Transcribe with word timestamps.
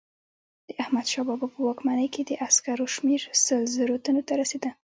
د 0.67 0.69
احمدشاه 0.83 1.25
بابا 1.27 1.47
په 1.53 1.59
واکمنۍ 1.67 2.07
کې 2.13 2.21
د 2.25 2.31
عسکرو 2.47 2.85
شمیر 2.95 3.21
سل 3.43 3.61
زره 3.75 3.95
تنو 4.05 4.21
ته 4.27 4.33
رسېده. 4.41 4.71